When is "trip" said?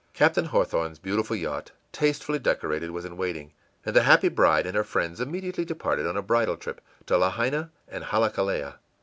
6.57-6.81